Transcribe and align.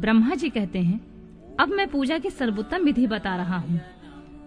ब्रह्मा 0.00 0.34
जी 0.34 0.48
कहते 0.48 0.78
हैं, 0.78 1.00
अब 1.60 1.68
मैं 1.68 1.86
पूजा 1.88 2.18
की 2.18 2.30
सर्वोत्तम 2.30 2.84
विधि 2.84 3.06
बता 3.06 3.34
रहा 3.36 3.56
हूँ, 3.56 3.80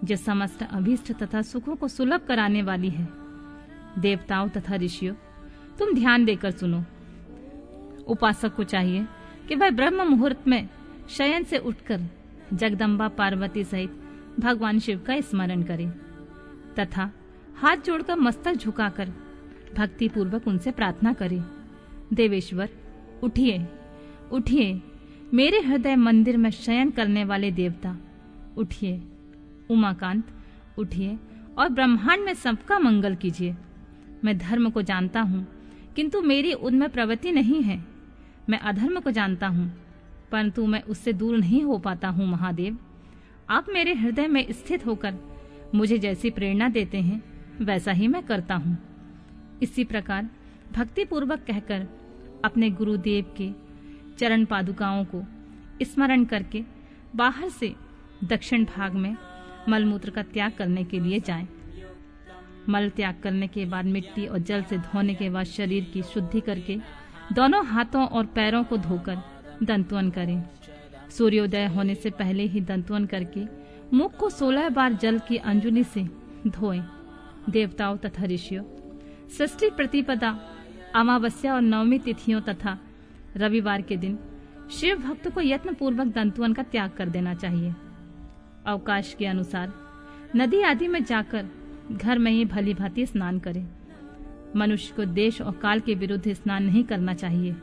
जो 0.04 0.16
समस्त 0.16 0.64
अभीष्ट 0.64 1.12
तथा 1.14 1.42
सुखों 1.42 1.76
को 1.76 1.88
सुलभ 1.88 2.22
कराने 2.28 2.62
वाली 2.62 2.90
है। 2.90 3.08
देवताओं 4.00 4.48
तथा 4.50 4.76
ऋषियों, 4.76 5.14
तुम 5.80 5.94
ध्यान 5.94 6.26
देकर 6.26 6.52
सुनो। 6.52 6.84
उपासक 8.08 8.56
को 8.56 8.64
चाहिए 8.64 9.06
कि 9.48 9.56
वह 9.56 9.70
ब्रह्म 9.72 10.08
मुहूर्त 10.08 10.48
में 10.48 10.68
शयन 11.10 11.44
से 11.44 11.58
उठकर 11.60 12.02
जगदम्बा 12.54 13.08
पार्वती 13.10 13.64
सहित 13.64 13.92
भगवान 14.40 14.80
शिव 14.80 15.04
का 15.08 15.20
स्मरण 15.22 15.64
करे, 15.64 15.86
तथा 16.80 17.10
हाथ 17.56 17.86
जोड़कर 17.86 18.16
मस्तक 18.18 18.54
झुकाकर 18.54 19.14
भक्ति 19.78 20.08
पूर्वक 20.08 20.48
उनसे 20.48 20.72
प्रार्थना 20.72 21.14
करे। 21.14 21.42
देवेश्वर, 22.14 22.70
उठिए 23.24 23.66
उठिए। 24.32 24.82
मेरे 25.34 25.60
हृदय 25.60 25.96
मंदिर 25.96 26.38
में 26.38 26.50
शयन 26.52 26.90
करने 26.92 27.24
वाले 27.24 27.50
देवता, 27.52 27.96
उठिए, 28.58 29.02
उमाकांत, 29.70 30.26
उठिए 30.78 31.18
और 31.58 31.70
ब्रह्मांड 31.70 32.24
में 32.26 32.34
सबका 32.34 32.78
मंगल 32.80 33.16
कीजिए। 33.16 33.56
मैं 34.24 34.38
धर्म 34.38 34.70
को 34.70 34.82
जानता 34.82 35.22
हूँ, 35.22 35.46
किंतु 35.96 36.22
मेरी 36.22 36.54
उनमें 36.54 36.90
प्रवृत्ति 36.90 37.32
नहीं 37.32 37.62
है। 37.62 37.80
मैं 38.50 38.60
अधर्म 38.60 39.00
को 39.00 39.12
जानता 39.12 39.48
हूँ, 39.48 39.68
परंतु 40.32 40.66
मैं 40.66 40.82
उससे 40.84 41.14
दूर 41.14 41.38
नहीं 41.38 41.64
हो 41.64 41.78
पाता 41.78 42.08
हूँ, 42.08 42.28
महादेव। 42.28 42.78
आप 43.50 43.66
मेरे 43.70 43.94
हृदय 43.94 44.28
में 44.28 44.46
स्थित 44.52 44.86
होकर 44.86 45.18
मुझे 45.76 45.98
जैसी 45.98 46.30
प्रेरणा 46.30 46.70
देते 46.70 46.98
हैं, 46.98 47.22
वैसा 47.62 47.92
ही 47.92 48.08
मैं 48.08 48.24
करता 48.24 48.56
हूँ। 48.56 48.78
इसी 49.62 49.84
प्रकार 49.84 50.30
भक्ति 50.74 51.06
पूर्वक 51.06 51.44
कहकर 51.48 51.88
अपने 52.46 52.70
गुरुदेव 52.70 53.34
के 53.38 53.52
चरण 54.20 54.46
पादुकाओं 54.46 55.04
को 55.06 55.24
स्मरण 55.84 56.26
करके 56.26 56.64
बाहर 57.16 57.50
से 57.50 57.74
दक्षिण 58.24 58.66
भाग 58.66 58.94
में 58.94 59.16
मलमूत्र 59.70 60.10
का 60.10 60.24
त्याग 60.24 60.52
करने 60.52 60.84
के 60.84 61.00
लिए 61.00 61.20
जाएँ। 61.20 61.48
मल 62.70 62.90
त्याग 62.90 63.16
करने 63.24 63.48
के 63.48 63.66
बाद 63.66 63.86
मिट्टी 63.86 64.26
और 64.26 64.40
जल 64.40 64.64
से 64.64 64.78
धोने 64.78 65.14
के 65.16 65.30
बाद 65.30 65.46
शरीर 65.46 65.84
की 65.94 66.02
शुद्धि 66.04 66.40
करके 66.42 66.80
दोनों 67.34 67.66
हाथों 67.66 68.06
और 68.08 68.26
पैरों 68.26 68.64
को 68.64 68.78
धोकर 68.78 69.18
दंतवन 69.64 70.10
करें 70.10 70.44
सूर्योदय 71.10 71.66
होने 71.66 71.96
से 71.96 72.10
पहले 72.10 72.44
ही 72.44 72.62
दंतवन 72.62 73.06
करके 73.06 73.46
मुख 73.94 74.16
को 74.18 74.30
सोलह 74.30 74.70
बार 74.70 74.94
जल 74.94 75.20
की 75.20 75.38
अंजुली 75.38 75.84
से 75.84 76.04
धोएँ 76.48 76.84
देवताओं 77.50 77.98
तथा 77.98 78.26
ऋषियों, 78.26 78.64
षष्ठी 79.38 79.70
प्रतिपदा, 79.70 80.40
अमावस्या 80.96 81.54
और 81.56 81.62
नवमी 81.62 82.00
तिथियों 82.00 82.42
तथा 82.42 82.78
रविवार 83.38 83.82
के 83.82 83.98
दिन 83.98 84.20
शिव 84.72 84.98
भक्त 84.98 85.28
को 85.28 85.42
यत्न 85.42 85.74
पूर्वक 85.74 86.08
दंतुअन 86.08 86.54
का 86.54 86.64
त्याग 86.64 86.92
कर 86.92 87.10
देना 87.10 87.34
चाहिए। 87.34 87.74
अवकाश 88.66 89.16
के 89.20 89.26
अनुसार 89.26 89.74
नदी 90.36 90.62
आदि 90.62 90.88
में 90.88 91.04
जाकर 91.04 91.46
घर 91.92 92.18
में 92.18 92.32
ही 92.32 92.46
भली 92.46 92.74
भांति 92.74 93.06
स्नान 93.06 93.40
करें। 93.40 93.68
मनुष्य 94.56 94.94
को 94.96 95.06
देश 95.06 95.42
और 95.42 95.52
काल 95.52 95.80
के 95.80 95.96
विरुद्ध 95.96 96.34
स्नान 96.34 96.64
नहीं 96.64 96.84
करना 96.84 97.14
चाहिए। 97.14 97.56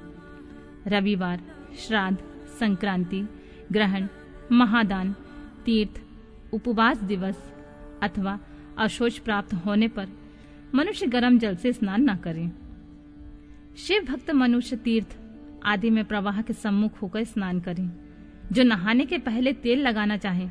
रविवार, 0.87 1.41
श्राद्ध, 1.79 2.19
संक्रांति, 2.61 3.29
ग्रहण, 3.73 4.07
महादान, 4.53 5.15
तीर्थ, 5.65 6.01
उपवास 6.53 7.03
दिवस 7.03 7.53
अथवा 8.03 8.39
अशोच 8.79 9.19
प्राप्त 9.19 9.55
होने 9.55 9.89
पर 9.89 10.09
मनुष्य 10.75 11.07
गर्म 11.07 11.39
जल 11.39 11.57
से 11.57 11.73
स्नान 11.73 12.11
न 12.11 12.17
करें। 12.17 12.51
शिव 13.77 14.03
भक्त 14.03 14.31
मनुष्य 14.31 14.77
तीर्थ 14.77 15.20
आदि 15.65 15.91
में 15.91 16.05
प्रवाह 16.05 16.43
के 16.43 16.53
सम्मुख 16.53 17.03
होकर 17.03 17.25
स्नान 17.25 17.61
करें। 17.61 17.91
जो 18.53 18.63
नहाने 18.63 19.07
के 19.07 19.19
पहले 19.19 19.53
तेल 19.53 19.81
लगाना 19.81 20.17
चाहे, 20.17 20.49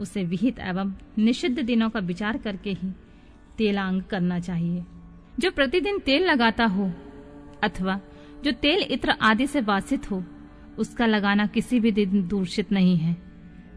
उसे 0.00 0.24
विहित 0.24 0.58
एवं 0.58 0.94
निषिद्ध 1.18 1.62
दिनों 1.62 1.90
का 1.90 2.00
विचार 2.00 2.38
करके 2.38 2.70
ही 2.70 2.92
तेलांग 3.58 4.02
करना 4.02 4.40
चाहिए। 4.40 4.84
जो 5.40 5.50
प्रतिदिन 5.50 5.98
तेल 5.98 6.24
लगाता 6.24 6.64
हो, 6.64 6.92
अथवा 7.62 8.00
जो 8.44 8.52
तेल 8.52 8.82
इत्र 8.82 9.10
आदि 9.10 9.46
से 9.46 9.60
वासित 9.60 10.10
हो, 10.10 10.24
उसका 10.78 11.06
लगाना 11.06 11.46
किसी 11.46 11.80
भी 11.80 11.90
दिन 11.90 12.28
दूषित 12.28 12.72
नहीं 12.72 12.96
है। 12.96 13.16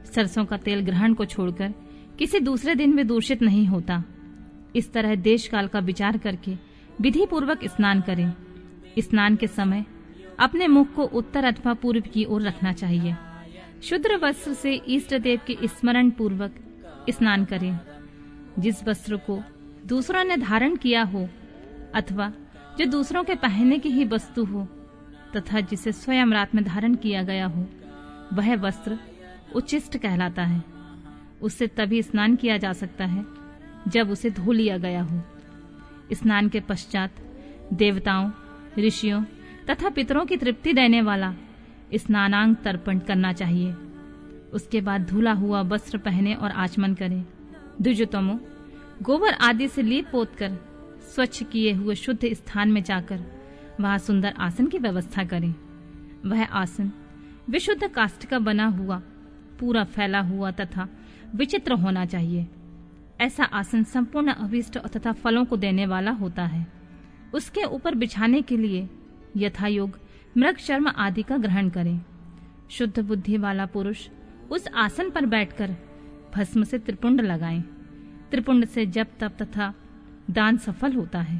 सरसों 0.05 0.45
का 0.45 0.57
तेल 0.57 0.79
ग्रहण 0.79 1.13
को 1.13 1.25
छोड़कर 1.25 1.73
किसी 2.19 2.39
दूसरे 2.39 2.75
दिन 2.75 2.95
भी 2.95 3.03
दूषित 3.03 3.41
नहीं 3.41 3.65
होता। 3.65 4.03
इस 4.75 4.93
तरह 4.93 5.15
देश 5.15 5.47
काल 5.47 5.67
का 5.67 5.79
विचार 5.79 6.17
करके 6.17 6.55
विधि 7.01 7.25
पूर्वक 7.25 7.65
स्नान 7.65 8.01
करें। 8.01 8.33
स्नान 8.99 9.35
के 9.35 9.47
समय 9.47 9.85
अपने 10.39 10.67
मुख 10.67 10.93
को 10.93 11.03
उत्तर 11.03 11.43
अथवा 11.43 11.73
पूर्व 11.73 12.01
की 12.01 12.25
ओर 12.25 12.41
रखना 12.41 12.73
चाहिए। 12.73 13.15
शुद्र 13.83 14.17
वस्त्र 14.17 14.53
से 14.53 14.73
इष्ट 14.73 15.17
देव 15.17 15.39
के 15.47 15.57
स्मरण 15.63 16.09
पूर्वक 16.09 16.55
स्नान 17.09 17.45
करें। 17.45 17.79
जिस 18.59 18.83
वस्त्र 18.83 19.17
को 19.17 19.43
दूसरों 19.85 20.23
ने 20.23 20.37
धारण 20.37 20.75
किया 20.75 21.03
हो 21.03 21.29
अथवा 21.95 22.31
जो 22.79 22.85
दूसरों 22.85 23.23
के 23.23 23.35
पहनने 23.35 23.79
की 23.79 23.89
ही 23.89 24.05
वस्तु 24.05 24.45
हो 24.45 24.67
तथा 25.35 25.59
जिसे 25.59 25.91
स्वयं 25.91 26.27
रात 26.27 26.55
में 26.55 26.63
धारण 26.63 26.95
किया 26.95 27.23
गया 27.23 27.45
हो, 27.45 27.65
वह 28.33 28.55
वस्त्र 28.55 28.99
उचिष्ट 29.55 29.97
कहलाता 29.97 30.43
है। 30.43 30.63
उससे 31.41 31.67
तभी 31.67 32.01
स्नान 32.03 32.35
किया 32.35 32.57
जा 32.57 32.73
सकता 32.73 33.05
है, 33.05 33.25
जब 33.87 34.11
उसे 34.11 34.29
धो 34.29 34.51
लिया 34.51 34.77
गया 34.77 35.01
हो। 35.01 35.21
स्नान 36.13 36.49
के 36.49 36.59
पश्चात 36.59 37.11
देवताओं, 37.73 38.31
ऋषियों 38.79 39.23
तथा 39.69 39.89
पितरों 39.89 40.25
की 40.25 40.37
तृप्ति 40.37 40.73
देने 40.73 41.01
वाला। 41.01 41.35
स्नानांग 41.95 42.55
तर्पण 42.55 42.99
करना 42.99 43.33
चाहिए। 43.33 43.73
उसके 44.53 44.81
बाद 44.81 45.01
धुला 45.01 45.33
हुआ 45.33 45.61
वस्त्र 45.61 45.97
पहने 45.97 46.33
और 46.33 46.51
आचमन 46.51 46.93
करें। 46.93 47.25
द्विजतमो, 47.81 48.39
गोबर 49.01 49.33
आदि 49.33 49.67
से 49.67 49.81
लीप 49.81 50.05
पोत 50.11 50.35
कर, 50.35 50.51
स्वच्छ 51.15 51.43
किए 51.43 51.73
हुए 51.73 51.95
शुद्ध 51.95 52.33
स्थान 52.33 52.71
में 52.71 52.83
जाकर, 52.83 53.23
वहाँ 53.81 53.97
सुंदर 53.97 54.33
आसन 54.39 54.67
की 54.67 54.77
व्यवस्था 54.77 55.23
करें। 55.23 55.55
वह 56.25 56.45
आसन 56.45 56.91
विशुद्ध 57.49 57.87
काष्ठ 57.87 58.25
का 58.25 58.39
बना 58.39 58.65
हुआ, 58.65 59.01
पूरा 59.59 59.83
फैला 59.83 60.19
हुआ 60.19 60.51
तथा 60.51 60.87
विचित्र 61.35 61.73
होना 61.73 62.05
चाहिए। 62.05 62.47
ऐसा 63.21 63.43
आसन 63.43 63.83
संपूर्ण 63.83 64.27
अभिष्ट 64.27 64.77
तथा 64.77 65.11
फलों 65.11 65.45
को 65.45 65.57
देने 65.57 65.85
वाला 65.85 66.11
होता 66.11 66.45
है। 66.45 66.67
उसके 67.33 67.63
ऊपर 67.63 67.95
बिछाने 67.95 68.41
के 68.41 68.57
लिए 68.57 68.89
यथा 69.35 69.67
योग 69.67 69.99
मृग 70.37 70.57
शर्म 70.57 70.87
आदि 70.87 71.23
का 71.23 71.37
ग्रहण 71.37 71.69
करें। 71.69 71.99
शुद्ध 72.69 72.99
बुद्धि 72.99 73.37
वाला 73.37 73.65
पुरुष 73.65 74.07
उस 74.51 74.67
आसन 74.75 75.09
पर 75.09 75.25
बैठकर 75.25 75.75
भस्म 76.35 76.63
से 76.63 76.79
त्रिपुंड 76.79 77.21
लगाएँ। 77.21 77.61
त्रिपुंड 78.31 78.65
से 78.65 78.85
जप, 78.85 79.07
तप 79.19 79.37
तथा 79.41 79.73
दान 80.31 80.57
सफल 80.57 80.93
होता 80.93 81.19
है। 81.19 81.37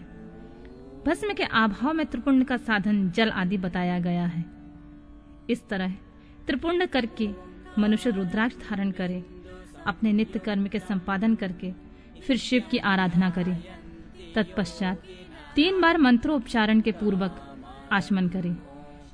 भस्म 1.06 1.34
के 1.34 1.44
अभाव 1.44 1.94
में 1.94 2.06
त्रिपुंड 2.06 2.46
का 2.46 2.58
साधन 2.58 3.10
जल 3.12 3.30
आदि 3.30 3.58
बताया 3.58 4.00
गया 4.00 4.26
है। 4.26 4.44
इस 5.50 5.68
तरह 5.70 5.94
त्रिपुंड 6.48 6.86
करके 6.86 7.30
मनुष्य 7.80 8.10
रुद्राक्ष 8.10 8.56
धारण 8.70 8.92
करे, 8.92 9.24
अपने 9.88 10.12
नित्य 10.14 10.40
कर्म 10.40 10.68
के 10.68 10.80
संपादन 10.80 11.36
करके 11.36 11.72
फिर 12.22 12.38
शिव 12.38 12.64
की 12.72 12.78
आराधना 12.78 13.30
करे। 13.30 13.56
तत्पश्चात 14.36 15.04
तीन 15.56 15.82
बार 15.82 15.98
मंत्रोच्चारण 15.98 16.82
के 16.82 16.92
पूर्वक 16.92 17.42
आचमन 17.96 18.28
करें। 18.28 18.56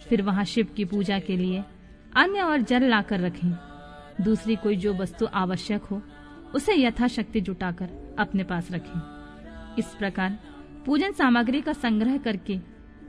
फिर 0.10 0.22
वहाँ 0.22 0.46
शिव 0.46 0.68
की 0.76 0.86
पूजा 0.86 1.20
के 1.20 1.38
लिए 1.38 1.64
अन्य 2.16 2.42
और 2.42 2.62
जल 2.62 2.84
लाकर 2.84 3.20
रखें। 3.20 3.52
दूसरी 4.22 4.56
कोई 4.56 4.76
जो 4.76 4.94
वस्तु 4.94 5.26
आवश्यक 5.26 5.84
हो, 5.84 6.02
उसे 6.56 6.76
यथाशक्ति 6.76 7.42
जुटाकर 7.42 8.16
अपने 8.20 8.44
पास 8.44 8.72
रखें। 8.72 9.00
इस 9.80 9.86
प्रकार 9.86 10.40
पूजन 10.86 11.12
सामग्री 11.12 11.62
का 11.62 11.74
संग्रह 11.74 12.18
करके 12.18 12.60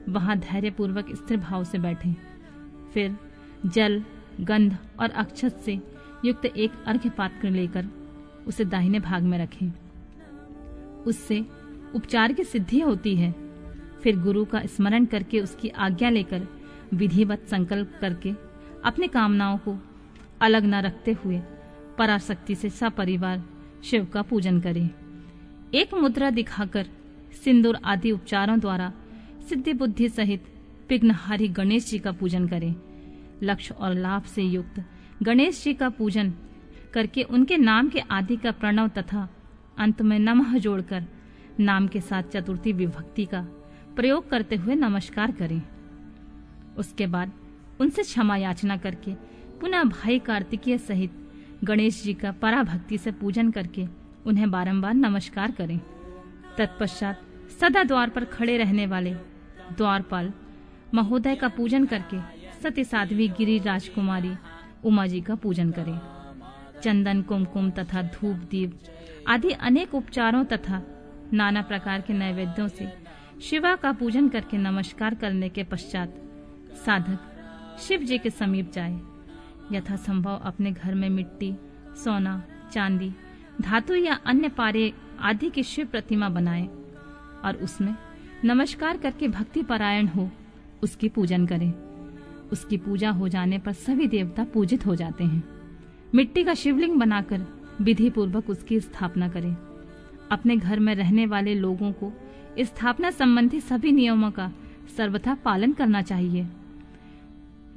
वहाँ 0.09 0.37
धैर्य 0.37 0.69
पूर्वक 0.69 1.15
स्थिर 1.15 1.37
भाव 1.37 1.63
से 1.63 1.77
बैठें। 1.77 2.15
फिर 2.93 3.17
जल, 3.65 4.03
गंध 4.41 4.77
और 4.99 5.09
अक्षत 5.09 5.57
से 5.65 5.79
युक्त 6.25 6.45
एक 6.45 6.71
अर्घ्य 6.87 7.09
पात्र 7.09 7.49
लेकर 7.49 7.85
उसे 8.47 8.65
दाहिने 8.65 8.99
भाग 8.99 9.23
में 9.23 9.37
रखें। 9.37 9.71
उससे 11.03 11.45
उपचार 11.95 12.33
की 12.33 12.43
सिद्धि 12.43 12.79
होती 12.79 13.15
है। 13.15 13.35
फिर 14.03 14.19
गुरु 14.19 14.45
का 14.45 14.61
स्मरण 14.65 15.05
करके 15.05 15.39
उसकी 15.39 15.69
आज्ञा 15.69 16.09
लेकर 16.09 16.47
विधिवत 16.93 17.45
संकल्प 17.49 17.97
करके 18.01 18.33
अपनी 18.85 19.07
कामनाओं 19.07 19.57
को 19.57 19.75
अलग 20.41 20.65
न 20.65 20.81
रखते 20.81 21.11
हुए 21.23 21.41
पराशक्ति 21.97 22.55
से 22.55 22.69
सपरिवार 22.69 23.43
शिव 23.83 24.05
का 24.05 24.21
पूजन 24.21 24.59
करें। 24.59 24.89
एक 25.73 25.93
मुद्रा 25.93 26.29
दिखाकर 26.29 26.87
सिंदूर 27.43 27.75
आदि 27.85 28.11
उपचारों 28.11 28.59
द्वारा 28.59 28.91
सिद्धि 29.49 29.73
बुद्धि 29.73 30.09
सहित 30.09 30.45
विघ्नहारी 30.89 31.47
गणेश 31.47 31.89
जी 31.89 31.99
का 31.99 32.11
पूजन 32.11 32.47
करें। 32.47 32.73
लक्ष्य 33.43 33.73
और 33.73 33.93
लाभ 33.93 34.23
से 34.23 34.43
युक्त 34.43 34.83
गणेश 35.23 35.63
जी 35.63 35.73
का 35.73 35.89
पूजन 35.89 36.33
करके 36.93 37.23
उनके 37.23 37.57
नाम 37.57 37.89
के 37.89 37.99
आदि 38.11 38.35
का 38.35 38.51
प्रणव 38.51 38.87
तथा 38.87 39.27
अंत 39.77 40.01
में 40.01 40.19
नमः 40.19 40.57
जोड़कर 40.57 41.05
नाम 41.59 41.87
के 41.87 41.99
साथ 42.01 42.23
चतुर्थी 42.23 42.71
विभक्ति 42.71 43.25
का 43.25 43.45
प्रयोग 43.95 44.29
करते 44.29 44.55
हुए 44.55 44.75
नमस्कार 44.75 45.31
करें। 45.31 45.61
उसके 46.77 47.07
बाद 47.07 47.31
उनसे 47.81 48.03
क्षमा 48.03 48.35
याचना 48.37 48.77
करके, 48.77 49.13
पुनः 49.61 49.83
भाई 49.83 50.19
कार्तिकीय 50.19 50.77
सहित 50.77 51.11
गणेश 51.63 52.01
जी 52.03 52.13
का 52.13 52.31
पराभक्ति 52.31 52.97
से 52.97 53.11
पूजन 53.11 53.51
करके 53.51 53.85
उन्हें 54.25 54.49
बारंबार 54.51 54.93
नमस्कार 54.93 55.51
करें। 55.51 55.79
तत्पश्चात 56.57 57.21
सदा 57.61 57.83
द्वार 57.83 58.09
पर 58.09 58.25
खड़े 58.25 58.57
रहने 58.57 58.85
वाले 58.87 59.13
द्वारपाल 59.77 60.31
महोदय 60.93 61.35
का 61.35 61.47
पूजन 61.47 61.85
करके 61.85 62.19
सती 62.63 62.83
साध्वी 62.83 63.27
गिरी 63.27 63.59
राजकुमारी 63.59 64.33
उमा 64.85 65.05
जी 65.05 65.21
का 65.21 65.35
पूजन 65.35 65.71
करें। 65.71 65.99
चंदन, 66.81 67.21
कुमकुम 67.21 67.69
तथा 67.71 68.01
धूप, 68.03 68.35
दीप 68.51 68.79
आदि 69.27 69.49
अनेक 69.49 69.95
उपचारों 69.95 70.43
तथा 70.45 70.81
नाना 71.33 71.61
प्रकार 71.61 72.01
के 72.01 72.13
नैवेद्यों 72.13 72.67
से 72.67 72.85
शिवा 73.43 73.75
का 73.75 73.91
पूजन 73.91 74.29
करके 74.29 74.57
नमस्कार 74.57 75.15
करने 75.15 75.49
के 75.49 75.63
पश्चात 75.63 76.13
साधक 76.85 77.19
शिव 77.79 77.99
जी 77.99 78.17
के 78.17 78.29
समीप 78.29 78.71
जाए। 78.71 78.99
यथा 79.71 79.95
संभव 79.95 80.41
अपने 80.43 80.71
घर 80.71 80.95
में 80.95 81.09
मिट्टी, 81.09 81.55
सोना, 82.03 82.43
चांदी, 82.73 83.11
धातु 83.61 83.95
या 83.95 84.13
अन्य 84.25 84.49
पारे 84.49 84.93
आदि 85.19 85.49
की 85.49 85.63
शिव 85.63 85.85
प्रतिमा 85.85 86.29
बनाए 86.29 86.69
और 87.45 87.59
उसमें 87.63 87.95
नमस्कार 88.45 88.97
करके 88.97 89.27
भक्ति 89.27 89.63
परायण 89.63 90.07
हो, 90.07 90.29
उसकी 90.83 91.09
पूजन 91.09 91.45
करें। 91.45 91.73
उसकी 92.51 92.77
पूजा 92.77 93.09
हो 93.09 93.29
जाने 93.29 93.57
पर 93.57 93.71
सभी 93.71 94.07
देवता 94.07 94.43
पूजित 94.43 94.85
हो 94.85 94.95
जाते 94.95 95.23
हैं। 95.23 95.43
मिट्टी 96.15 96.43
का 96.43 96.53
शिवलिंग 96.53 96.99
बनाकर 96.99 97.45
विधि 97.81 98.09
पूर्वक 98.09 98.49
उसकी 98.49 98.79
स्थापना 98.79 99.29
करें। 99.29 99.55
अपने 100.31 100.57
घर 100.57 100.79
में 100.79 100.95
रहने 100.95 101.25
वाले 101.25 101.55
लोगों 101.55 101.91
को 101.91 102.13
स्थापना 102.59 103.11
संबंधी 103.11 103.59
सभी 103.61 103.91
नियमों 103.91 104.31
का 104.31 104.51
सर्वथा 104.97 105.33
पालन 105.33 105.73
करना 105.73 106.01
चाहिए। 106.01 106.47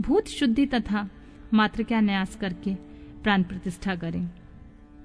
भूत 0.01 0.27
शुद्धि 0.27 0.67
तथा 0.67 1.09
मातृका 1.55 2.01
न्यास 2.01 2.37
करके 2.37 2.75
प्राण 3.23 3.43
प्रतिष्ठा 3.43 3.95
करें। 3.95 4.31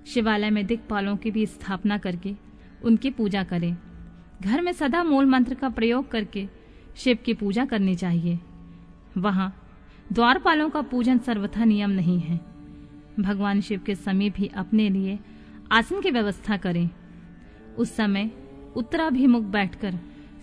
शिवालय 0.07 0.49
में 0.49 0.65
दिक्पालों 0.65 1.17
की 1.17 1.31
भी 1.31 1.45
स्थापना 1.45 1.97
करके 1.97 2.35
उनकी 2.83 3.09
पूजा 3.09 3.43
करें। 3.43 3.77
घर 4.41 4.61
में 4.61 4.71
सदा 4.71 5.03
मूल 5.03 5.25
मंत्र 5.25 5.53
का 5.53 5.69
प्रयोग 5.69 6.11
करके 6.11 6.47
शिव 6.95 7.17
की 7.25 7.33
पूजा 7.33 7.65
करनी 7.65 7.95
चाहिए। 7.95 8.39
वहाँ 9.17 9.55
द्वारपालों 10.13 10.69
का 10.69 10.81
पूजन 10.81 11.17
सर्वथा 11.17 11.63
नियम 11.63 11.89
नहीं 11.89 12.19
है। 12.19 12.39
भगवान 13.19 13.61
शिव 13.61 13.81
के 13.85 13.95
समीप 13.95 14.33
ही 14.37 14.47
अपने 14.47 14.89
लिए 14.89 15.19
आसन 15.71 16.01
की 16.01 16.11
व्यवस्था 16.11 16.57
करें। 16.57 16.89
उस 17.77 17.95
समय 17.95 18.31
उत्तराभिमुख 18.75 19.43
बैठकर 19.43 19.93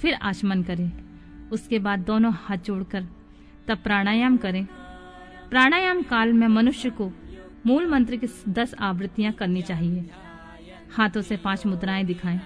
फिर 0.00 0.14
आचमन 0.14 0.62
करें। 0.62 0.92
उसके 1.52 1.78
बाद 1.78 1.98
दोनों 1.98 2.32
हाथ 2.32 2.56
जोड़कर 2.56 3.06
तब 3.68 3.78
प्राणायाम 3.78 4.36
करें। 4.36 4.66
प्राणायाम 5.50 6.02
काल 6.02 6.32
में 6.32 6.48
मनुष्य 6.48 6.90
को 6.90 7.12
मूल 7.66 7.86
मंत्र 7.86 8.16
की 8.16 8.26
दस 8.48 8.74
आवृत्तियाँ 8.80 9.32
करनी 9.32 9.62
चाहिए। 9.62 10.10
हाथों 10.96 11.22
से 11.22 11.36
पाँच 11.36 11.66
मुद्राएँ 11.66 12.04
दिखाएँ। 12.04 12.40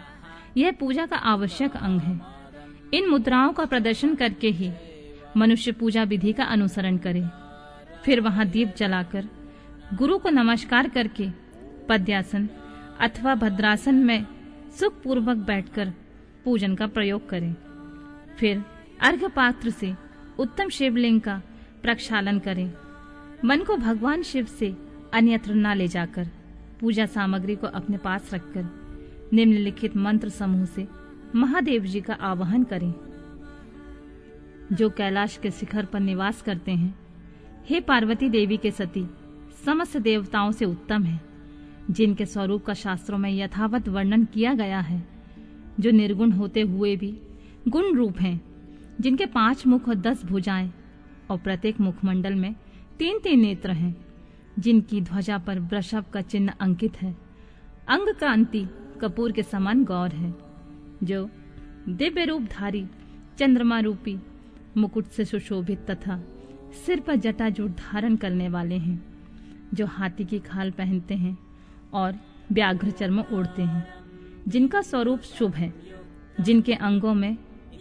यह 0.56 0.72
पूजा 0.72 1.06
का 1.06 1.16
आवश्यक 1.16 1.76
अंग 1.76 2.00
है। 2.00 2.20
इन 2.94 3.08
मुद्राओं 3.08 3.52
का 3.52 3.64
प्रदर्शन 3.64 4.14
करके 4.14 4.48
ही 4.48 4.72
मनुष्य 5.36 5.72
पूजा 5.72 6.02
विधि 6.02 6.32
का 6.32 6.44
अनुसरण 6.44 6.96
करे। 6.96 7.24
फिर 8.04 8.20
वहाँ 8.20 8.46
दीप 8.46 8.74
जलाकर 8.76 9.28
गुरु 9.94 10.18
को 10.18 10.30
नमस्कार 10.30 10.88
करके 10.88 11.28
पद्यासन 11.88 12.48
अथवा 13.00 13.34
भद्रासन 13.34 13.94
में 13.94 14.26
सुख 14.80 15.02
पूर्वक 15.02 15.36
बैठकर 15.36 15.92
पूजन 16.44 16.74
का 16.74 16.86
प्रयोग 16.86 17.28
करें। 17.28 17.54
फिर 18.38 18.64
अर्घ 19.00 19.24
पात्र 19.24 19.70
से 19.70 19.94
उत्तम 20.38 20.68
शिवलिंग 20.68 21.20
का 21.20 21.42
प्रक्षालन 21.82 22.38
करें। 22.38 22.72
मन 23.44 23.60
को 23.60 23.76
भगवान 23.76 24.22
शिव 24.22 24.44
से 24.44 24.76
अन्यत्र 25.14 25.54
न 25.54 25.76
ले 25.76 25.88
जाकर 25.88 26.28
पूजा 26.80 27.06
सामग्री 27.06 27.56
को 27.56 27.66
अपने 27.66 27.96
पास 27.96 28.34
रखकर 28.34 28.66
निम्नलिखित 29.32 29.96
मंत्र 29.96 30.28
समूह 30.28 30.64
से 30.64 30.88
महादेव 31.34 31.84
जी 31.84 32.00
का 32.00 32.14
आवाहन 32.14 32.64
करें। 32.64 32.94
जो 34.72 34.90
कैलाश 34.90 35.36
के 35.36 35.50
शिखर 35.50 35.84
पर 35.84 36.00
निवास 36.00 36.42
करते 36.42 36.72
हैं, 36.72 36.98
हे 37.66 37.80
पार्वती 37.80 38.28
देवी 38.28 38.56
के 38.56 38.70
सती, 38.70 39.06
समस्त 39.64 39.96
देवताओं 39.96 40.52
से 40.52 40.64
उत्तम 40.64 41.02
है। 41.02 41.31
जिनके 41.90 42.26
स्वरूप 42.26 42.64
का 42.64 42.74
शास्त्रों 42.74 43.18
में 43.18 43.30
यथावत 43.30 43.88
वर्णन 43.88 44.24
किया 44.24 44.54
गया 44.54 44.80
है, 44.80 45.08
जो 45.80 45.90
निर्गुण 45.90 46.32
होते 46.32 46.60
हुए 46.60 46.96
भी 46.96 47.20
गुण 47.68 47.94
रूप 47.94 48.18
हैं, 48.18 48.40
जिनके 49.00 49.26
पाँच 49.26 49.66
मुख 49.66 49.88
और 49.88 49.94
दस 49.94 50.24
भुजाएँ 50.24 50.72
और 51.30 51.38
प्रत्येक 51.38 51.80
मुखमंडल 51.80 52.34
में 52.34 52.54
तीन 52.98 53.18
तीन 53.18 53.40
नेत्र 53.40 53.70
हैं, 53.70 54.06
जिनकी 54.58 55.00
ध्वजा 55.00 55.38
पर 55.38 55.58
वृषभ 55.60 56.04
का 56.12 56.20
चिन्ह 56.20 56.52
अंकित 56.60 57.02
है। 57.02 57.16
अंग 57.88 58.14
कांति 58.14 58.68
कपूर 59.00 59.32
के 59.32 59.42
समान 59.42 59.84
गौर 59.84 60.10
है, 60.10 60.34
जो 61.02 61.30
दिव्य 61.88 62.24
रूपधारी, 62.24 62.86
चंद्रमा 63.38 63.80
रूपी, 63.80 64.18
मुकुट 64.76 65.06
से 65.06 65.24
सुशोभित 65.24 65.90
तथा 65.90 66.24
सिर 66.86 67.00
पर 67.00 67.16
जटाजूट 67.16 67.70
धारण 67.70 68.16
करने 68.16 68.48
वाले 68.48 68.74
हैं, 68.74 69.04
जो 69.74 69.86
हाथी 69.86 70.24
की 70.24 70.38
खाल 70.38 70.70
पहनते 70.70 71.14
हैं। 71.14 71.38
और 71.94 72.18
व्याघ्र 72.52 72.90
चर्म 72.90 73.20
ओढ़ते 73.20 73.62
हैं, 73.62 73.86
जिनका 74.48 74.80
स्वरूप 74.80 75.20
शुभ 75.20 75.54
है, 75.54 75.72
जिनके 76.40 76.74
अंगों 76.74 77.14
में 77.14 77.36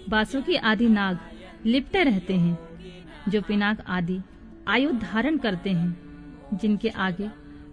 बासुकी 0.10 0.56
आदि 0.56 0.90
नाग 0.90 1.19
लिपटे 1.66 2.04
रहते 2.04 2.34
हैं, 2.34 2.58
जो 3.30 3.42
पिनाक 3.42 3.81
आदि 3.88 4.19
आयु 4.68 4.92
धारण 4.92 5.38
करते 5.38 5.69
हैं, 5.69 5.98
जिनके 6.54 6.90
आगे 6.90 7.30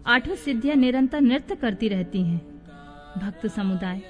आठों 0.06 0.34
सिद्धियाँ 0.34 0.76
निरंतर 0.76 1.20
नृत्य 1.20 1.54
करती 1.56 1.88
रहती 1.88 2.22
हैं। 2.22 2.38
भक्त 3.18 3.46
समुदाय 3.46 4.02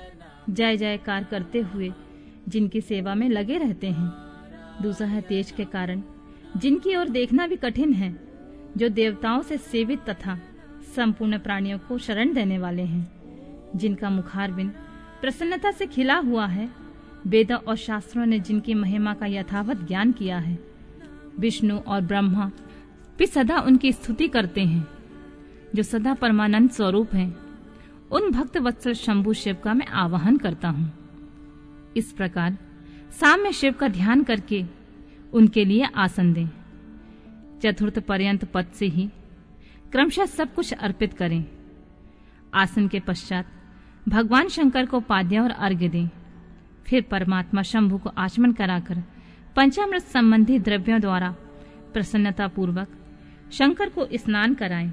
जय 0.50 0.76
जयकार 0.76 1.24
करते 1.24 1.60
हुए 1.60 1.92
जिनकी 2.48 2.80
सेवा 2.80 3.14
में 3.14 3.28
लगे 3.28 3.58
रहते 3.58 3.86
हैं। 3.86 4.12
दूसरा 4.82 5.06
है 5.06 5.20
तेज 5.20 5.50
के 5.50 5.64
कारण, 5.64 6.02
जिनकी 6.56 6.94
ओर 6.96 7.08
देखना 7.08 7.46
भी 7.46 7.56
कठिन 7.56 7.92
है, 7.92 8.16
जो 8.76 8.88
देवताओं 8.88 9.42
से 9.42 9.58
सेवित 9.58 10.00
तथा 10.00 10.38
संपूर्ण 10.96 11.38
प्राणियों 11.38 11.78
को 11.78 11.98
शरण 11.98 12.32
देने 12.34 12.58
वाले 12.58 12.82
हैं, 12.82 13.06
जिनका 13.76 14.10
मुखारबिंद 14.10 14.70
प्रसन्नता 15.20 15.70
से 15.70 15.86
खिला 15.86 16.16
हुआ 16.16 16.46
है। 16.46 16.68
वेदों 17.26 17.58
और 17.58 17.76
शास्त्रों 17.76 18.26
ने 18.26 18.38
जिनकी 18.40 18.74
महिमा 18.74 19.14
का 19.14 19.26
यथावत 19.26 19.86
ज्ञान 19.86 20.12
किया 20.12 20.38
है, 20.38 20.58
विष्णु 21.38 21.78
और 21.78 22.00
ब्रह्मा 22.00 22.50
भी 23.18 23.26
सदा 23.26 23.58
उनकी 23.58 23.92
स्तुति 23.92 24.28
करते 24.28 24.60
हैं, 24.60 24.86
जो 25.74 25.82
सदा 25.82 26.14
परमानंद 26.14 26.70
स्वरूप 26.70 27.14
हैं। 27.14 27.36
उन 28.10 28.30
भक्त 28.30 28.56
वत्सल 28.56 28.94
शंभु 28.94 29.32
शिव 29.32 29.56
का 29.64 29.74
मैं 29.74 29.86
आवाहन 29.86 30.36
करता 30.36 30.68
हूँ। 30.68 30.92
इस 31.96 32.12
प्रकार 32.12 32.56
साम्य 33.10 33.52
शिव 33.52 33.72
का 33.72 33.88
ध्यान 33.88 34.22
करके 34.22 34.64
उनके 35.32 35.64
लिए 35.64 35.88
आसन 35.96 36.32
दें। 36.32 36.48
चतुर्थ 37.62 37.98
पर्यंत 37.98 38.44
पद 38.44 38.66
से 38.74 38.86
ही 38.86 39.08
क्रमशः 39.92 40.26
सब 40.26 40.54
कुछ 40.54 40.72
अर्पित 40.72 41.12
करें। 41.14 41.44
आसन 42.54 42.88
के 42.88 43.00
पश्चात 43.00 43.46
भगवान 44.08 44.48
शंकर 44.48 44.86
को 44.86 45.00
पाद्य 45.00 45.38
और 45.38 45.50
अर्घ्य 45.50 45.88
दें। 45.88 46.08
फिर 46.86 47.02
परमात्मा 47.02 47.62
शंभु 47.62 47.98
को 47.98 48.10
आचमन 48.18 48.52
कराकर 48.52 49.02
पंचामृत 49.56 50.02
संबंधी 50.02 50.58
द्रव्यों 50.58 51.00
द्वारा 51.00 51.30
प्रसन्नता 51.94 52.46
पूर्वक 52.48 52.88
शंकर 53.52 53.88
को 53.88 54.06
स्नान 54.14 54.54
कराएँ। 54.54 54.92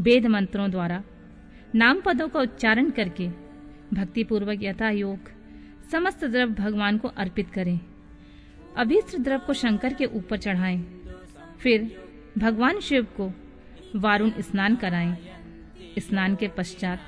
वेद 0.00 0.26
मंत्रों 0.26 0.70
द्वारा 0.70 1.02
नाम 1.74 2.00
पदों 2.00 2.28
का 2.28 2.40
उच्चारण 2.40 2.90
करके 2.90 3.28
भक्ति 3.94 4.24
पूर्वक 4.24 4.62
यथा 4.62 4.90
योग 4.90 5.30
समस्त 5.92 6.24
द्रव्य 6.24 6.54
भगवान 6.54 6.98
को 6.98 7.08
अर्पित 7.08 7.50
करें। 7.50 7.78
अभिष्ट 8.76 9.16
द्रव्य 9.18 9.44
को 9.46 9.52
शंकर 9.52 9.94
के 9.94 10.04
ऊपर 10.04 10.36
चढ़ाएँ। 10.36 10.78
फिर 11.60 11.90
भगवान 12.38 12.80
शिव 12.80 13.06
को 13.16 13.30
वारुण 13.94 14.30
स्नान 14.40 14.76
कराएँ। 14.76 15.16
स्नान 15.98 16.34
के 16.36 16.48
पश्चात 16.48 17.00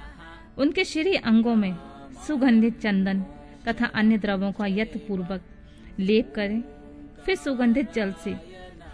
उनके 0.59 0.85
श्री 0.85 1.15
अंगों 1.15 1.55
में 1.55 1.75
सुगंधित 2.27 2.81
चंदन 2.81 3.21
तथा 3.69 3.87
अन्य 3.95 4.19
द्रवों 4.19 4.53
का 4.53 4.67
यथ 4.67 4.97
पूर्वक 5.09 5.41
लेप 6.01 6.33
करें, 6.37 6.61
फिर 7.25 7.37
सुगंधित 7.37 7.93
जल 7.93 8.13
से 8.25 8.37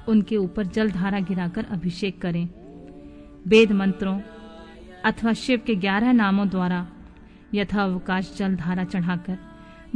उनके 0.08 0.36
ऊपर 0.36 0.66
जल 0.66 0.90
धारा 0.90 1.20
गिराकर 1.20 1.64
अभिषेक 1.64 2.20
करें। 2.20 2.48
वेद 3.46 3.72
मंत्रों 3.72 4.18
अथवा 5.04 5.32
शिव 5.32 5.62
के 5.66 5.74
ग्यारह 5.76 6.12
नामों 6.12 6.48
द्वारा 6.48 6.86
यथावकाश 7.54 8.34
जल 8.36 8.54
धारा 8.56 8.84
चढ़ाकर 8.84 9.38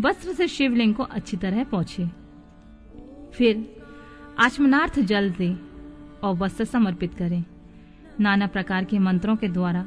वस्त्र 0.00 0.32
से 0.32 0.48
शिवलिंग 0.48 0.94
को 0.94 1.02
अच्छी 1.02 1.36
तरह 1.36 1.64
पहुँचे 1.64 2.06
फिर 3.34 3.64
आचमनार्थ 4.38 4.98
जल 5.02 5.30
दे 5.30 5.54
और 6.22 6.34
वस्त्र 6.36 6.64
समर्पित 6.64 7.14
करें। 7.14 7.44
नाना 8.20 8.46
प्रकार 8.46 8.84
के 8.84 8.98
मंत्रों 8.98 9.36
के 9.36 9.48
द्वारा 9.48 9.86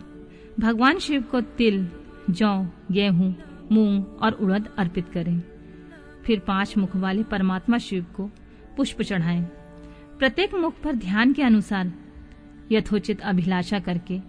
भगवान 0.59 1.00
शिव 1.00 1.21
को 1.21 1.41
तिल, 1.41 1.88
जौ, 2.29 2.67
गेहूँ, 2.91 3.35
मूंग 3.71 4.05
और 4.21 4.31
उड़द 4.33 4.69
अर्पित 4.77 5.09
करें। 5.09 5.41
फिर 6.25 6.39
पाँच 6.39 6.77
मुख 6.77 6.95
वाले 6.95 7.23
परमात्मा 7.23 7.77
शिव 7.77 8.05
को 8.15 8.29
पुष्प 8.77 9.01
चढ़ाएँ। 9.01 9.43
प्रत्येक 10.19 10.53
मुख 10.55 10.81
पर 10.83 10.95
ध्यान 10.95 11.33
के 11.33 11.43
अनुसार 11.43 11.91
यथोचित 12.71 13.21
अभिलाषा 13.21 13.79
करके 13.79 14.19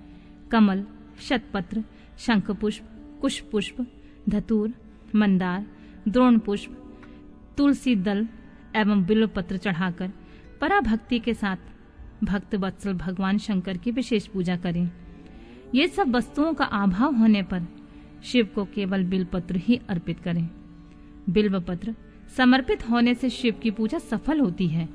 कमल, 0.50 0.85
शतपत्र, 1.21 1.85
शंखपुष्प, 2.18 2.85
कुशपुष्प, 3.21 3.87
धतूर, 4.28 4.73
मंदार 5.14 5.66
द्रोण 6.09 6.38
पुष्प 6.38 6.78
तुलसी 7.56 7.97
दल 7.97 8.26
एवं 8.76 9.04
बिल्व 9.04 9.26
पत्र 9.26 9.56
चढ़ाकर 9.56 10.11
पराभक्ति 10.61 11.18
के 11.18 11.35
साथ 11.35 11.56
भक्त 12.25 12.55
वत्सल 12.55 12.93
भगवान 12.95 13.38
शंकर 13.38 13.76
की 13.76 13.91
विशेष 13.91 14.26
पूजा 14.26 14.57
करें। 14.57 14.91
ये 15.75 15.88
सब 15.88 16.17
वस्तुओं 16.17 16.55
का 16.55 16.64
अभाव 16.64 17.14
होने 17.14 17.43
पर 17.43 17.67
शिव 18.25 18.49
को 18.55 18.64
केवल 18.64 19.05
बिलपत्र 19.05 19.57
ही 19.57 19.81
अर्पित 19.88 20.21
करें। 20.21 20.49
बिल्व 21.31 21.61
पत्र 21.61 21.95
समर्पित 22.37 22.91
होने 22.91 23.14
से 23.14 23.31
शिव 23.31 23.55
की 23.62 23.71
पूजा 23.71 23.99
सफल 23.99 24.41
होती 24.41 24.67
है। 24.67 24.88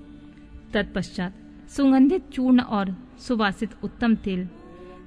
तत्पश्चात 0.74 1.34
सुगंधित 1.70 2.30
चूर्ण 2.30 2.62
और 2.62 2.96
सुवासित 3.20 3.70
उत्तम 3.84 4.16
तेल, 4.16 4.48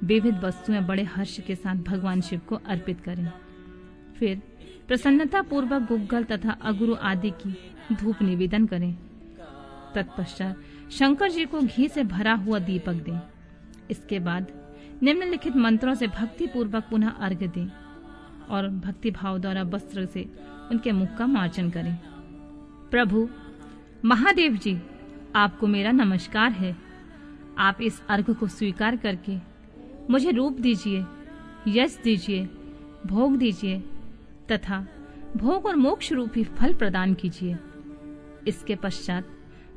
विविध 0.04 0.44
वस्तुएँ 0.44 0.80
बड़े 0.80 1.02
हर्ष 1.02 1.40
के 1.40 1.54
साथ 1.54 1.76
भगवान 1.76 2.20
शिव 2.20 2.40
को 2.48 2.54
अर्पित 2.54 3.00
करें। 3.00 3.32
फिर 4.18 4.42
प्रसन्नता 4.88 5.42
पूर्वक 5.42 5.82
गुग्गल 5.82 6.24
तथा 6.24 6.50
अगुरु 6.50 6.94
आदि 6.94 7.30
की 7.30 7.56
धूप 7.94 8.22
निवेदन 8.22 8.66
करें। 8.66 8.96
तत्पश्चात 9.94 10.56
शंकर 10.90 11.30
जी 11.30 11.44
को 11.44 11.60
घी 11.60 11.88
से 11.88 12.02
भरा 12.04 12.34
हुआ 12.34 12.58
दीपक 12.58 12.92
दें। 12.92 13.20
इसके 13.90 14.18
बाद 14.18 14.46
निम्नलिखित 15.02 15.56
मंत्रों 15.56 15.94
से 15.94 16.06
भक्ति 16.06 16.46
पूर्वक 16.46 16.84
पुनः 16.90 17.08
अर्घ्य 17.08 17.48
दें 17.48 17.68
और 18.50 18.68
भक्ति 18.68 19.10
भाव 19.10 19.38
द्वारा 19.38 19.62
वस्त्र 19.62 20.06
से 20.06 20.28
उनके 20.70 20.92
मुख 20.92 21.16
का 21.18 21.26
मार्जन 21.26 21.70
करें। 21.70 21.96
प्रभु, 22.90 23.28
महादेव 24.04 24.56
जी, 24.56 24.78
आपको 25.36 25.66
मेरा 25.66 25.92
नमस्कार 25.92 26.52
है। 26.52 26.76
आप 27.58 27.82
इस 27.82 28.02
अर्घ 28.08 28.30
को 28.30 28.46
स्वीकार 28.48 28.96
करके 28.96 29.36
मुझे 30.10 30.30
रूप 30.30 30.60
दीजिए, 30.60 31.04
यश 31.68 31.98
दीजिए, 32.04 32.48
भोग 33.06 33.36
दीजिए 33.36 33.78
तथा 34.52 34.86
भोग 35.36 35.66
और 35.66 35.76
मोक्ष 35.76 36.12
रूपी 36.12 36.44
फल 36.44 36.74
प्रदान 36.74 37.14
कीजिए। 37.14 37.56
इसके 38.46 38.74
पश्चात 38.74 39.28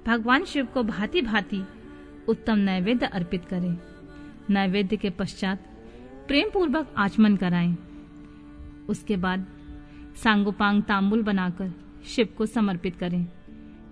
भगवान 0.08 0.46
शिव 0.46 0.66
को 0.66 0.84
भांति 0.84 1.22
भांति 1.22 1.64
उत्तम 2.28 2.58
नैवेद्य 2.58 3.06
अर्पित 3.06 3.46
करें। 3.46 3.78
नैवेद्य 4.50 4.98
के 4.98 5.10
पश्चात 5.10 5.60
प्रेम 6.28 6.50
पूर्वक 6.50 6.94
आचमन 6.98 7.36
कराएँ। 7.36 7.78
उसके 8.90 9.18
बाद 9.18 9.46
सांगोपांग 10.24 10.84
तांबुल 10.84 11.24
बनाकर 11.24 11.74
शिव 12.06 12.28
को 12.38 12.46
समर्पित 12.46 12.96
करें। 12.96 13.28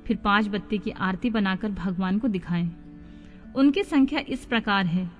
फिर 0.05 0.17
पाँच 0.17 0.47
बत्ती 0.47 0.77
की 0.77 0.91
आरती 0.91 1.29
बनाकर 1.29 1.71
भगवान 1.71 2.19
को 2.19 2.27
दिखाएँ। 2.27 2.71
उनकी 3.55 3.83
संख्या 3.83 4.19
इस 4.19 4.45
प्रकार 4.45 4.85
है। 4.85 5.11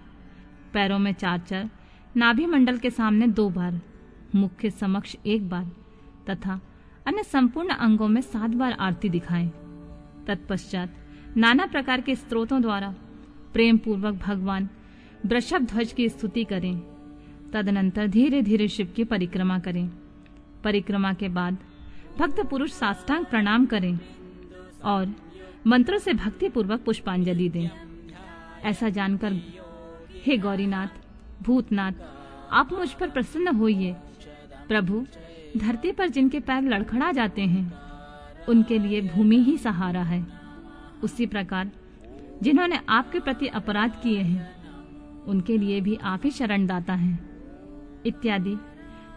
पैरों 0.74 1.00
में 1.00 1.14
चार 1.14 1.40
चार 1.40 1.70
नाभि 2.18 2.46
मंडल 2.46 2.78
के 2.78 2.90
सामने 2.90 3.28
दो 3.28 3.50
बार 3.50 3.82
मुख्य 4.36 4.70
समक्ष 4.70 5.16
एक 5.26 5.50
बार, 5.50 5.72
तथा 6.30 6.62
अन्य 7.08 7.24
संपूर्ण 7.24 7.70
अंगों 7.70 8.08
में 8.08 8.22
सात 8.22 8.50
बार 8.50 8.72
आरती 8.72 9.10
दिखाएँ। 9.10 9.52
तत्पश्चात 10.32 10.96
नाना 11.38 11.66
प्रकार 11.66 12.02
के 12.02 12.16
स्त्रोतों 12.16 12.62
द्वारा 12.62 12.94
प्रेम 13.54 13.78
पूर्वक 13.78 14.14
भगवान 14.14 14.70
वृषभ 15.26 15.62
ध्वज 15.62 15.92
की 15.94 16.10
स्तुति 16.10 16.44
करें। 16.44 16.80
तदनंतर 17.54 18.08
धीरे 18.08 18.42
धीरे 18.42 18.68
शिव 18.68 18.94
की 18.96 19.04
परिक्रमा 19.04 19.60
करें। 19.60 19.88
परिक्रमा 20.64 21.14
के 21.14 21.30
बाद 21.30 21.58
भक्त 22.20 22.40
पुरुष 22.50 22.72
साष्टांग 22.72 23.26
प्रणाम 23.26 23.66
करें 23.66 23.98
और 24.84 25.14
मंत्रों 25.68 25.98
से 25.98 26.14
भक्ति 26.14 26.50
पूर्वक 26.50 26.82
पुष्पांजलि 26.82 27.50
दें। 27.50 27.70
ऐसा 28.64 28.90
जानकर 28.90 29.34
हे 30.24 30.38
गौरीनाथ, 30.38 30.88
भूतनाथ, 31.44 31.92
आप 32.52 32.74
मुझ 32.74 32.90
पर 32.94 33.10
प्रसन्न 33.10 33.56
होइए। 33.56 33.96
प्रभु, 34.68 35.06
धरती 35.58 35.92
पर 35.92 36.10
जिनके 36.10 36.40
पैर 36.40 36.64
लड़खड़ा 36.64 37.12
जाते 37.12 37.42
हैं 37.42 37.64
उनके 38.50 38.80
लिए 38.80 39.02
भूमि 39.02 39.38
ही 39.44 39.58
सहारा 39.58 40.04
है। 40.04 40.26
उसी 41.04 41.26
प्रकार, 41.26 41.72
जिन्होंने 42.44 42.80
आपके 42.90 43.20
प्रति 43.20 43.48
अपराध 43.48 43.92
किए 44.04 44.22
हैं, 44.22 44.62
उनके 45.24 45.58
लिए 45.58 45.82
भी 45.82 45.96
आप 45.96 46.22
ही 46.24 46.32
शरण 46.32 46.68
दाता 46.68 46.94
हैं। 46.94 47.30
इत्यादि, 48.06 48.58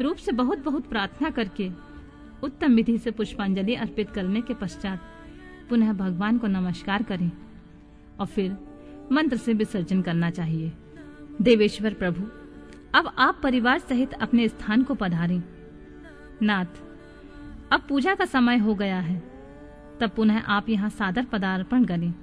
रूप 0.00 0.16
से 0.16 0.32
बहुत 0.32 0.58
बहुत 0.58 0.86
प्रार्थना 0.86 1.30
करके 1.30 1.70
उत्तम 2.42 2.74
विधि 2.74 2.98
से 2.98 3.10
पुष्पांजलि 3.10 3.74
अर्पित 3.74 4.10
करने 4.10 4.40
के 4.40 4.54
पश्चात 4.54 5.00
पुनः 5.70 5.92
भगवान 5.92 6.38
को 6.38 6.46
नमस्कार 6.46 7.02
करें 7.02 7.30
और 8.20 8.26
फिर 8.26 8.56
मंत्र 9.12 9.36
से 9.36 9.52
विसर्जन 9.52 10.02
करना 10.02 10.30
चाहिए। 10.30 10.72
देवेश्वर 11.42 11.94
प्रभु, 11.94 12.22
अब 12.94 13.14
आप 13.18 13.40
परिवार 13.42 13.78
सहित 13.78 14.12
अपने 14.12 14.48
स्थान 14.48 14.82
को 14.82 14.94
पधारें। 14.94 15.42
नाथ 16.42 16.82
अब 17.74 17.80
पूजा 17.88 18.14
का 18.14 18.24
समय 18.24 18.56
हो 18.56 18.74
गया 18.74 18.98
है। 19.00 19.22
तब 20.00 20.10
पुनः 20.10 20.38
आप 20.38 20.68
यहाँ 20.68 20.90
सादर 20.90 21.24
पदार्पण 21.24 21.84
करें। 21.84 22.14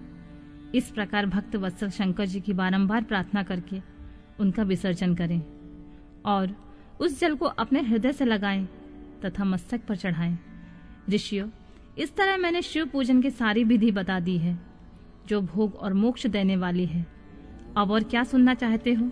इस 0.75 0.89
प्रकार 0.89 1.25
भक्त 1.25 1.55
वत्सल 1.55 1.89
शंकर 1.89 2.25
जी 2.25 2.39
की 2.39 2.53
बारंबार 2.53 3.03
प्रार्थना 3.03 3.43
करके 3.43 3.81
उनका 4.39 4.63
विसर्जन 4.63 5.15
करें 5.15 5.41
और 6.25 6.55
उस 6.99 7.19
जल 7.19 7.35
को 7.35 7.45
अपने 7.45 7.81
हृदय 7.81 8.13
से 8.13 8.25
लगाएँ 8.25 8.65
तथा 9.25 9.43
मस्तक 9.43 9.81
पर 9.85 9.95
चढ़ाएँ। 9.95 10.39
ऋषियों, 11.09 11.49
इस 11.97 12.15
तरह 12.15 12.37
मैंने 12.37 12.61
शिव 12.61 12.85
पूजन 12.85 13.21
की 13.21 13.29
सारी 13.29 13.63
विधि 13.63 13.91
बता 13.91 14.19
दी 14.19 14.37
है, 14.37 14.59
जो 15.27 15.41
भोग 15.41 15.75
और 15.75 15.93
मोक्ष 15.93 16.27
देने 16.27 16.55
वाली 16.55 16.85
है। 16.85 17.05
अब 17.77 17.91
और 17.91 18.03
क्या 18.03 18.23
सुनना 18.23 18.53
चाहते 18.53 18.93
हो? 18.93 19.11